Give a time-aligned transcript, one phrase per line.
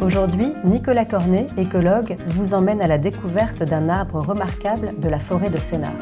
[0.00, 5.50] Aujourd'hui, Nicolas Cornet, écologue, vous emmène à la découverte d'un arbre remarquable de la forêt
[5.50, 5.92] de Sénart.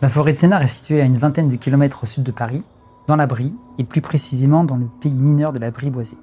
[0.00, 2.62] La forêt de Sénart est située à une vingtaine de kilomètres au sud de Paris,
[3.08, 6.18] dans la Brie, et plus précisément dans le pays mineur de la Brie boisée.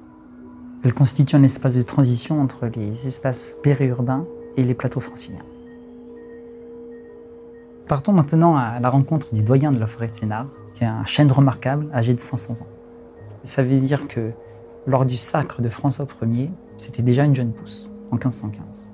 [0.84, 5.44] Elle constitue un espace de transition entre les espaces périurbains et les plateaux franciliens.
[7.88, 11.04] Partons maintenant à la rencontre du doyen de la forêt de Sénart, qui est un
[11.06, 12.68] chêne remarquable âgé de 500 ans.
[13.44, 14.32] Ça veut dire que
[14.86, 18.90] lors du sacre de François Ier, c'était déjà une jeune pousse, en 1515.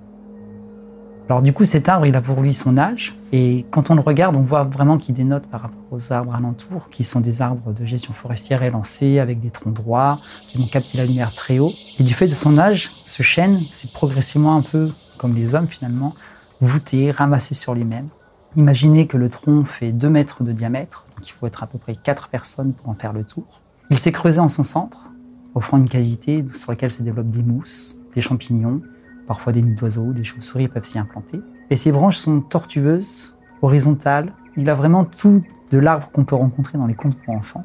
[1.32, 4.02] Alors du coup, cet arbre, il a pour lui son âge, et quand on le
[4.02, 7.72] regarde, on voit vraiment qu'il dénote par rapport aux arbres alentours, qui sont des arbres
[7.72, 11.72] de gestion forestière élancés, avec des troncs droits, qui vont capter la lumière très haut.
[12.00, 15.68] Et du fait de son âge, ce chêne, c'est progressivement un peu comme les hommes
[15.68, 16.16] finalement,
[16.60, 18.10] voûté, ramassé sur lui-même.
[18.58, 21.78] Imaginez que le tronc fait 2 mètres de diamètre, donc il faut être à peu
[21.78, 23.62] près 4 personnes pour en faire le tour.
[23.90, 25.10] Il s'est creusé en son centre,
[25.56, 28.82] offrant une cavité sur laquelle se développent des mousses, des champignons,
[29.27, 31.41] Parfois des nids d'oiseaux, des chauves-souris peuvent s'y implanter.
[31.69, 34.33] Et ces branches sont tortueuses, horizontales.
[34.58, 37.64] Il a vraiment tout de l'arbre qu'on peut rencontrer dans les contes pour enfants.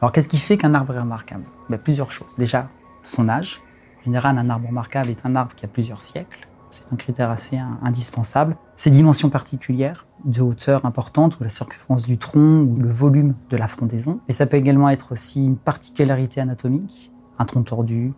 [0.00, 1.44] Alors qu'est-ce qui fait qu'un arbre est remarquable?
[1.68, 2.34] Ben, Plusieurs choses.
[2.38, 2.68] Déjà,
[3.02, 3.60] son âge.
[4.00, 6.48] En général, un arbre remarquable est un arbre qui a plusieurs siècles.
[6.70, 8.56] C'est un critère assez indispensable.
[8.74, 13.56] Ses dimensions particulières, de hauteur importante, ou la circonférence du tronc, ou le volume de
[13.56, 14.20] la frondaison.
[14.28, 18.12] Et ça peut également être aussi une particularité anatomique, un tronc tordu,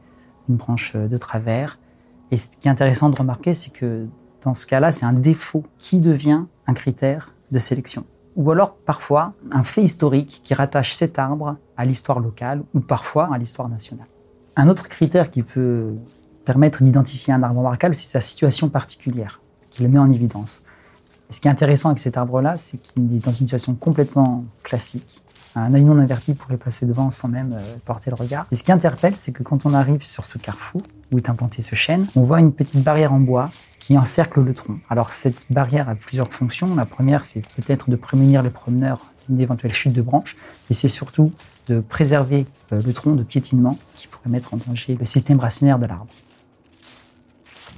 [0.49, 1.79] une branche de travers.
[2.31, 4.07] Et ce qui est intéressant de remarquer, c'est que
[4.45, 8.05] dans ce cas-là, c'est un défaut qui devient un critère de sélection.
[8.37, 13.33] Ou alors parfois un fait historique qui rattache cet arbre à l'histoire locale ou parfois
[13.35, 14.07] à l'histoire nationale.
[14.57, 15.95] Un autre critère qui peut
[16.45, 20.65] permettre d'identifier un arbre remarquable, c'est sa situation particulière, qui le met en évidence.
[21.29, 24.45] Et ce qui est intéressant avec cet arbre-là, c'est qu'il est dans une situation complètement
[24.63, 25.23] classique,
[25.63, 26.07] un œil non
[26.39, 28.47] pourrait passer devant sans même euh, porter le regard.
[28.51, 31.63] Et ce qui interpelle, c'est que quand on arrive sur ce carrefour où est implanté
[31.63, 34.79] ce chêne, on voit une petite barrière en bois qui encercle le tronc.
[34.91, 36.75] Alors cette barrière a plusieurs fonctions.
[36.75, 40.37] La première, c'est peut-être de prémunir les promeneurs d'une éventuelle chute de branche,
[40.71, 41.33] et c'est surtout
[41.69, 45.79] de préserver euh, le tronc de piétinement qui pourrait mettre en danger le système racinaire
[45.79, 46.07] de l'arbre.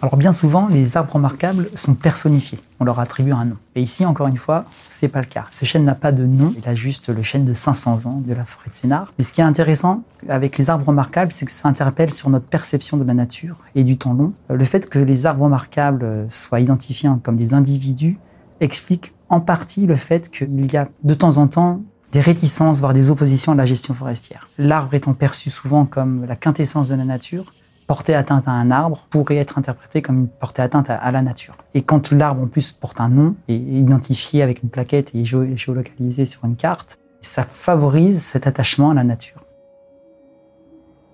[0.02, 2.58] Alors bien souvent, les arbres remarquables sont personnifiés.
[2.78, 3.56] On leur attribue un nom.
[3.74, 5.44] Et ici, encore une fois, c'est pas le cas.
[5.50, 6.54] Ce chêne n'a pas de nom.
[6.56, 9.12] Il a juste le chêne de 500 ans de la forêt de Sénart.
[9.18, 12.46] Mais ce qui est intéressant avec les arbres remarquables, c'est que ça interpelle sur notre
[12.46, 14.32] perception de la nature et du temps long.
[14.48, 18.18] Le fait que les arbres remarquables soient identifiés comme des individus
[18.60, 22.92] explique en partie le fait qu'il y a de temps en temps des réticences, voire
[22.92, 24.48] des oppositions à la gestion forestière.
[24.58, 27.52] L'arbre étant perçu souvent comme la quintessence de la nature,
[27.90, 31.56] porter atteinte à un arbre pourrait être interprété comme une portée atteinte à, la nature.
[31.74, 35.24] Et quand l'arbre en plus porte un nom et est identifié avec une plaquette et
[35.24, 39.44] géolocalisé sur une carte, ça favorise cet attachement à la nature.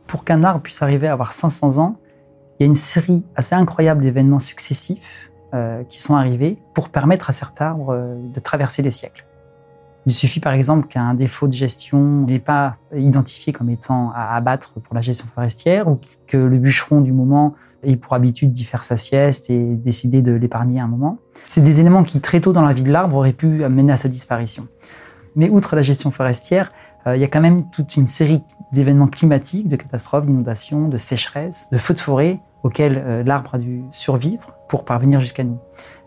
[0.06, 1.96] Pour qu'un arbre puisse arriver à avoir 500 ans,
[2.60, 7.30] il y a une série assez incroyable d'événements successifs euh, qui sont arrivés pour permettre
[7.30, 9.24] à cet arbre euh, de traverser les siècles.
[10.06, 14.74] Il suffit par exemple qu'un défaut de gestion n'est pas identifié comme étant à abattre
[14.80, 18.84] pour la gestion forestière ou que le bûcheron du moment ait pour habitude d'y faire
[18.84, 21.18] sa sieste et décider de l'épargner un moment.
[21.42, 23.96] C'est des éléments qui très tôt dans la vie de l'arbre auraient pu amener à
[23.96, 24.68] sa disparition.
[25.34, 26.70] Mais outre la gestion forestière,
[27.08, 28.42] euh, il y a quand même toute une série
[28.72, 33.58] d'événements climatiques, de catastrophes, d'inondations, de sécheresses, de feux de forêt auxquels euh, l'arbre a
[33.58, 35.58] dû survivre pour parvenir jusqu'à nous.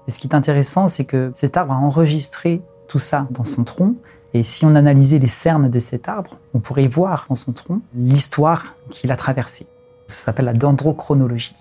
[0.08, 3.64] Et ce qui est intéressant, c'est que cet arbre a enregistré tout ça dans son
[3.64, 3.96] tronc.
[4.34, 7.82] Et si on analysait les cernes de cet arbre, on pourrait voir dans son tronc
[7.96, 9.68] l'histoire qu'il a traversée.
[10.08, 11.56] Ça s'appelle la dendrochronologie.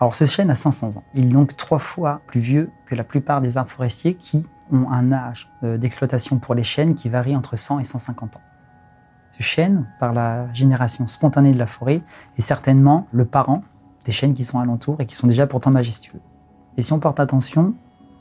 [0.00, 1.04] Alors ce chêne a 500 ans.
[1.14, 4.90] Il est donc trois fois plus vieux que la plupart des arbres forestiers qui ont
[4.90, 8.40] un âge euh, d'exploitation pour les chênes qui varie entre 100 et 150 ans.
[9.30, 12.02] Ce chêne, par la génération spontanée de la forêt,
[12.38, 13.62] est certainement le parent
[14.04, 16.20] des chênes qui sont alentours et qui sont déjà pourtant majestueux.
[16.76, 17.74] Et si on porte attention,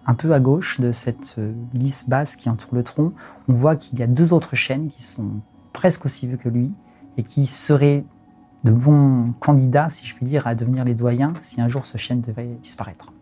[0.05, 3.13] un peu à gauche de cette euh, lisse basse qui entoure le tronc,
[3.47, 5.29] on voit qu'il y a deux autres chênes qui sont
[5.71, 6.73] presque aussi vieux que lui
[7.17, 8.05] et qui seraient
[8.63, 11.97] de bons candidats, si je puis dire, à devenir les doyens si un jour ce
[11.97, 13.13] chêne devait disparaître.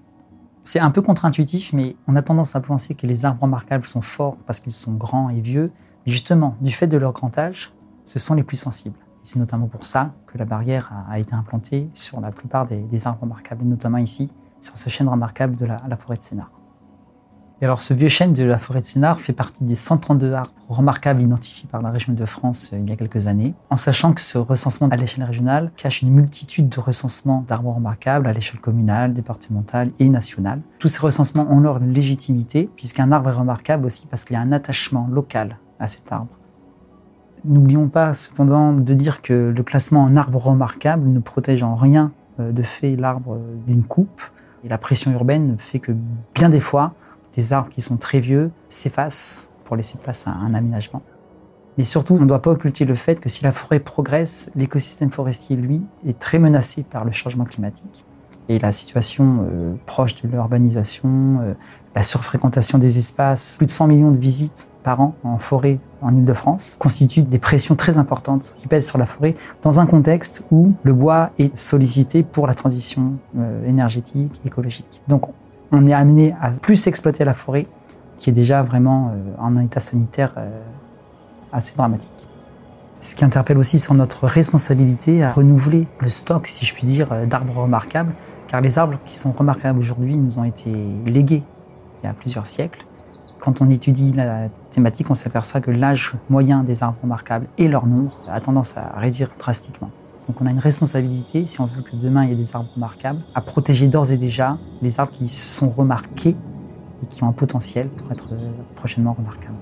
[0.64, 4.02] C'est un peu contre-intuitif, mais on a tendance à penser que les arbres remarquables sont
[4.02, 5.72] forts parce qu'ils sont grands et vieux.
[6.06, 7.74] Mais justement, du fait de leur grand âge,
[8.04, 8.98] ce sont les plus sensibles.
[9.24, 13.22] C'est notamment pour ça que la barrière a, été implantée sur la plupart des, arbres
[13.22, 16.52] remarquables, et notamment ici, sur ce chêne remarquable de la, la forêt de Sénart.
[17.62, 20.52] Et alors, ce vieux chêne de la forêt de Sénart fait partie des 132 arbres
[20.68, 24.14] remarquables identifiés par la région de France euh, il y a quelques années, en sachant
[24.14, 28.60] que ce recensement à l'échelle régionale cache une multitude de recensements d'arbres remarquables à l'échelle
[28.60, 30.62] communale, départementale et nationale.
[30.80, 34.42] Tous ces recensements ont leur légitimité, puisqu'un arbre est remarquable aussi parce qu'il y a
[34.42, 36.36] un attachement local à cet arbre.
[37.46, 42.12] N'oublions pas cependant de dire que le classement en arbre remarquable ne protège en rien
[42.40, 44.22] euh, de fait l'arbre euh, d'une coupe.
[44.64, 45.92] Et la pression urbaine fait que
[46.36, 46.94] bien des fois,
[47.36, 51.02] des arbres qui sont très vieux s'effacent pour laisser place à un aménagement.
[51.78, 55.10] Mais surtout, on ne doit pas occulter le fait que si la forêt progresse, l'écosystème
[55.10, 58.04] forestier, lui, est très menacé par le changement climatique.
[58.50, 61.54] Et la situation euh, proche de l'urbanisation, euh,
[61.96, 66.16] la surfréquentation des espaces, plus de 100 millions de visites par an en forêt en
[66.16, 70.74] Ile-de-France, constituent des pressions très importantes qui pèsent sur la forêt dans un contexte où
[70.84, 75.02] le bois est sollicité pour la transition euh, énergétique, écologique.
[75.08, 75.30] Donc
[75.72, 77.68] on est amené à plus exploiter la forêt,
[78.20, 80.62] qui est déjà vraiment euh, en un état sanitaire euh,
[81.52, 82.12] assez dramatique.
[83.02, 87.12] Ce qui interpelle aussi sur notre responsabilité à renouveler le stock, si je puis dire,
[87.12, 88.14] euh, d'arbres remarquables,
[88.48, 90.72] car les arbres qui sont remarquables aujourd'hui nous ont été
[91.06, 91.44] légués
[92.04, 92.86] il y a plusieurs siècles.
[93.40, 97.88] Quand on étudie la thématique, on s'aperçoit que l'âge moyen des arbres remarquables et leur
[97.88, 99.90] nombre a tendance à réduire drastiquement.
[100.32, 102.70] Donc on a une responsabilité, si on veut que demain il y ait des arbres
[102.74, 106.38] remarquables, à protéger d'ores et déjà les arbres qui sont remarqués
[107.04, 109.58] et qui ont un potentiel pour être euh, prochainement remarquables.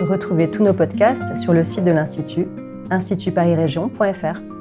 [0.00, 2.48] Retrouvez tous nos podcasts sur le site de l'Institut,
[2.90, 4.51] institutparisregion.fr.